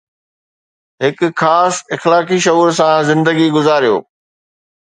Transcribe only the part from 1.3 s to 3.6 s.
خاص اخلاقي شعور سان زندگي